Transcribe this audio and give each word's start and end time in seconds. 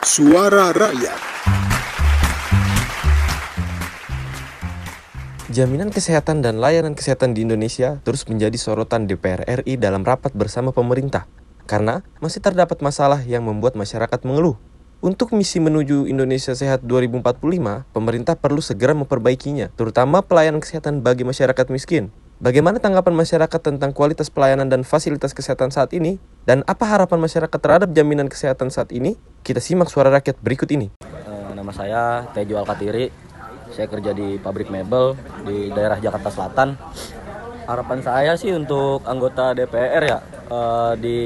Suara 0.00 0.72
Rakyat. 0.72 1.20
Jaminan 5.52 5.92
kesehatan 5.92 6.40
dan 6.40 6.56
layanan 6.56 6.96
kesehatan 6.96 7.36
di 7.36 7.44
Indonesia 7.44 8.00
terus 8.00 8.24
menjadi 8.24 8.56
sorotan 8.56 9.04
DPR 9.04 9.44
RI 9.60 9.76
dalam 9.76 10.00
rapat 10.00 10.32
bersama 10.32 10.72
pemerintah. 10.72 11.28
Karena 11.68 12.00
masih 12.16 12.40
terdapat 12.40 12.80
masalah 12.80 13.20
yang 13.28 13.44
membuat 13.44 13.76
masyarakat 13.76 14.24
mengeluh. 14.24 14.56
Untuk 15.04 15.36
misi 15.36 15.60
menuju 15.60 16.08
Indonesia 16.08 16.56
Sehat 16.56 16.80
2045, 16.80 17.84
pemerintah 17.92 18.40
perlu 18.40 18.64
segera 18.64 18.96
memperbaikinya, 18.96 19.68
terutama 19.76 20.24
pelayanan 20.24 20.64
kesehatan 20.64 21.04
bagi 21.04 21.28
masyarakat 21.28 21.68
miskin. 21.68 22.08
Bagaimana 22.40 22.80
tanggapan 22.80 23.12
masyarakat 23.20 23.60
tentang 23.60 23.92
kualitas 23.92 24.32
pelayanan 24.32 24.72
dan 24.72 24.80
fasilitas 24.80 25.36
kesehatan 25.36 25.68
saat 25.68 25.92
ini? 25.92 26.16
Dan 26.48 26.64
apa 26.64 26.88
harapan 26.88 27.20
masyarakat 27.20 27.60
terhadap 27.60 27.92
jaminan 27.92 28.32
kesehatan 28.32 28.72
saat 28.72 28.96
ini? 28.96 29.20
Kita 29.40 29.56
simak 29.56 29.88
suara 29.88 30.12
rakyat 30.12 30.36
berikut 30.44 30.68
ini. 30.68 30.92
Eh, 31.00 31.50
nama 31.56 31.72
saya 31.72 32.28
Tejo 32.36 32.60
Alkatiri. 32.60 33.08
Saya 33.72 33.88
kerja 33.88 34.12
di 34.12 34.36
pabrik 34.36 34.68
mebel 34.68 35.16
di 35.48 35.72
daerah 35.72 35.96
Jakarta 35.96 36.28
Selatan. 36.28 36.76
Harapan 37.64 38.04
saya 38.04 38.32
sih 38.36 38.52
untuk 38.52 39.00
anggota 39.08 39.56
DPR 39.56 40.02
ya 40.04 40.18
eh, 40.50 40.92
di 41.00 41.18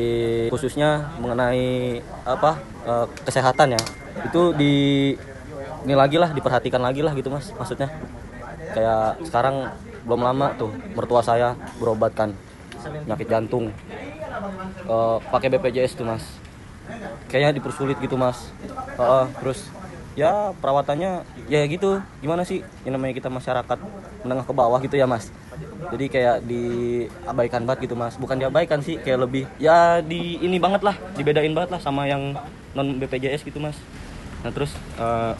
khususnya 0.46 1.18
mengenai 1.18 1.98
apa 2.22 2.60
eh, 2.86 3.06
kesehatan 3.26 3.74
ya 3.74 3.82
itu 4.22 4.54
di 4.54 4.74
ini 5.84 5.94
lagi 5.98 6.16
lah 6.16 6.30
diperhatikan 6.30 6.78
lagi 6.80 7.02
lah 7.02 7.12
gitu 7.18 7.34
mas 7.34 7.50
maksudnya 7.58 7.90
kayak 8.72 9.26
sekarang 9.26 9.74
belum 10.06 10.20
lama 10.22 10.54
tuh 10.54 10.70
mertua 10.94 11.20
saya 11.24 11.58
berobatkan 11.82 12.32
penyakit 12.84 13.28
jantung 13.28 13.72
uh, 14.88 15.16
pakai 15.32 15.48
BPJS 15.56 15.96
tuh 15.96 16.06
mas 16.08 16.24
kayaknya 17.30 17.56
dipersulit 17.56 17.98
gitu 18.00 18.14
mas. 18.18 18.50
Uh, 18.98 19.26
terus 19.40 19.68
ya 20.14 20.54
perawatannya 20.58 21.26
ya 21.50 21.60
gitu. 21.66 21.98
Gimana 22.22 22.46
sih 22.46 22.62
yang 22.86 22.98
namanya 22.98 23.14
kita 23.18 23.28
masyarakat 23.30 23.78
menengah 24.22 24.46
ke 24.46 24.54
bawah 24.54 24.78
gitu 24.82 24.94
ya 24.94 25.06
mas? 25.08 25.28
Jadi 25.90 26.06
kayak 26.10 26.42
diabaikan 26.46 27.62
banget 27.66 27.90
gitu 27.90 27.94
mas. 27.98 28.14
Bukan 28.16 28.38
diabaikan 28.38 28.80
sih 28.80 28.98
kayak 28.98 29.28
lebih 29.28 29.44
ya 29.58 30.00
di 30.00 30.38
ini 30.40 30.56
banget 30.58 30.82
lah 30.86 30.96
dibedain 31.18 31.52
banget 31.52 31.76
lah 31.76 31.80
sama 31.82 32.06
yang 32.06 32.34
non 32.74 32.98
BPJS 32.98 33.46
gitu 33.46 33.62
mas. 33.62 33.78
Nah 34.44 34.52
terus 34.52 34.76
uh, 35.00 35.32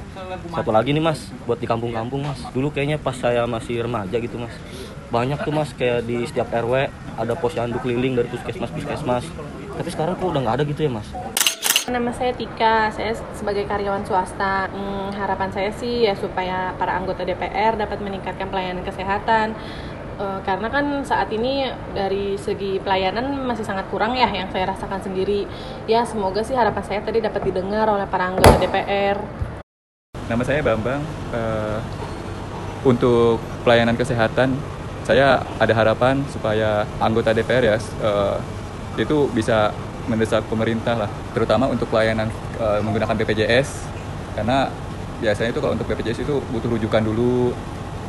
satu 0.49 0.73
lagi 0.73 0.97
nih 0.97 1.05
mas, 1.05 1.29
buat 1.45 1.61
di 1.61 1.69
kampung-kampung 1.69 2.25
mas. 2.25 2.41
Dulu 2.57 2.73
kayaknya 2.73 2.97
pas 2.97 3.13
saya 3.13 3.45
masih 3.45 3.85
remaja 3.85 4.17
gitu 4.17 4.41
mas, 4.41 4.57
banyak 5.15 5.39
tuh 5.47 5.55
mas 5.55 5.71
kayak 5.79 6.03
di 6.03 6.27
setiap 6.27 6.51
RW 6.51 6.91
ada 7.15 7.33
posyandu 7.39 7.79
keliling 7.79 8.19
dari 8.19 8.27
puskesmas 8.27 8.75
puskesmas. 8.75 9.23
Tapi 9.79 9.89
sekarang 9.95 10.19
kok 10.19 10.27
udah 10.27 10.43
nggak 10.43 10.57
ada 10.59 10.65
gitu 10.67 10.91
ya 10.91 10.91
mas? 10.91 11.07
Nama 11.87 12.11
saya 12.11 12.35
Tika, 12.35 12.91
saya 12.91 13.15
sebagai 13.39 13.63
karyawan 13.71 14.03
swasta. 14.03 14.67
Hmm, 14.75 15.15
harapan 15.15 15.55
saya 15.55 15.71
sih 15.71 16.11
ya 16.11 16.19
supaya 16.19 16.75
para 16.75 16.99
anggota 16.99 17.23
DPR 17.23 17.79
dapat 17.79 18.03
meningkatkan 18.03 18.51
pelayanan 18.51 18.83
kesehatan, 18.83 19.55
Uh, 20.15 20.39
karena 20.47 20.71
kan 20.71 21.03
saat 21.03 21.27
ini 21.35 21.67
dari 21.91 22.39
segi 22.39 22.79
pelayanan 22.79 23.35
masih 23.51 23.67
sangat 23.67 23.91
kurang 23.91 24.15
ya 24.15 24.31
yang 24.31 24.47
saya 24.55 24.71
rasakan 24.71 25.03
sendiri. 25.03 25.43
Ya 25.91 26.07
semoga 26.07 26.47
sih 26.47 26.55
harapan 26.55 26.87
saya 26.87 27.03
tadi 27.03 27.19
dapat 27.19 27.43
didengar 27.43 27.91
oleh 27.91 28.07
para 28.07 28.31
anggota 28.31 28.55
DPR. 28.63 29.19
Nama 30.31 30.43
saya 30.47 30.63
Bambang. 30.63 31.03
Uh, 31.35 31.83
untuk 32.87 33.43
pelayanan 33.67 33.99
kesehatan, 33.99 34.55
saya 35.05 35.45
ada 35.61 35.73
harapan 35.77 36.25
supaya 36.33 36.89
anggota 36.99 37.37
DPR 37.37 37.65
ya 37.65 37.77
uh, 38.01 38.41
itu 38.97 39.29
bisa 39.37 39.71
mendesak 40.09 40.45
pemerintah 40.49 41.07
lah, 41.07 41.11
terutama 41.33 41.65
untuk 41.69 41.89
pelayanan 41.89 42.29
uh, 42.61 42.81
menggunakan 42.85 43.17
BPJS, 43.25 43.89
karena 44.37 44.69
biasanya 45.21 45.57
itu 45.57 45.61
kalau 45.65 45.73
untuk 45.73 45.89
BPJS 45.89 46.29
itu 46.29 46.45
butuh 46.53 46.69
rujukan 46.77 47.01
dulu, 47.01 47.57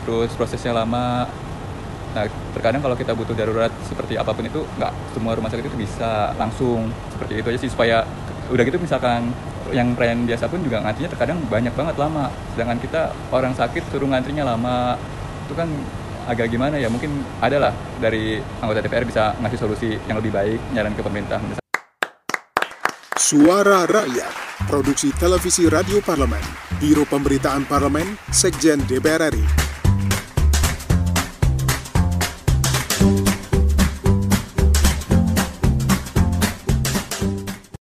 terus 0.03 0.35
prosesnya 0.35 0.75
lama, 0.75 1.23
Nah, 2.15 2.31
terkadang 2.55 2.79
kalau 2.79 2.95
kita 2.95 3.11
butuh 3.11 3.35
darurat 3.35 3.67
seperti 3.83 4.15
apa 4.15 4.31
pun 4.31 4.47
itu, 4.47 4.63
nggak 4.79 4.93
semua 5.11 5.35
rumah 5.35 5.51
sakit 5.51 5.67
itu 5.67 5.75
bisa 5.75 6.31
langsung. 6.39 6.87
Seperti 7.11 7.43
itu 7.43 7.47
aja 7.51 7.59
sih 7.59 7.67
supaya 7.67 8.07
udah 8.47 8.63
gitu 8.63 8.79
misalkan 8.79 9.35
yang 9.75 9.91
pelayan 9.99 10.23
biasa 10.23 10.47
pun 10.47 10.63
juga 10.63 10.79
ngantrinya 10.79 11.11
terkadang 11.11 11.43
banyak 11.51 11.75
banget 11.75 11.95
lama. 11.99 12.31
Sedangkan 12.55 12.79
kita 12.79 13.11
orang 13.35 13.51
sakit 13.51 13.83
suruh 13.91 14.07
ngantrinya 14.07 14.47
lama, 14.47 14.95
itu 15.43 15.53
kan 15.59 15.67
agak 16.25 16.51
gimana 16.51 16.77
ya? 16.81 16.89
Mungkin 16.89 17.41
adalah 17.41 17.73
dari 18.01 18.41
anggota 18.61 18.81
DPR 18.81 19.05
bisa 19.05 19.33
ngasih 19.39 19.59
solusi 19.59 19.89
yang 20.09 20.17
lebih 20.19 20.33
baik, 20.33 20.59
nyaran 20.73 20.93
ke 20.93 21.01
pemerintah. 21.01 21.39
Suara 23.17 23.89
Rakyat, 23.89 24.61
produksi 24.69 25.09
televisi 25.17 25.65
radio 25.65 25.97
parlemen, 25.97 26.43
Biro 26.77 27.09
Pemberitaan 27.09 27.65
Parlemen, 27.65 28.17
Sekjen 28.29 28.85
DPR 28.85 29.33
RI. 29.33 29.64